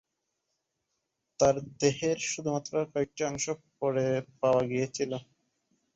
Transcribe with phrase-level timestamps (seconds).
[1.39, 3.45] তার দেহের শুধুমাত্র কয়েকটি অংশ
[3.79, 4.05] পরে
[4.41, 5.11] পাওয়া গিয়েছিল।